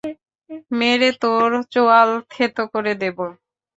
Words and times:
মেরে 0.71 1.09
তোর 1.21 1.49
চোয়াল 1.73 2.09
থেঁতো 2.31 2.63
করে 2.73 2.93
দেবো। 3.01 3.25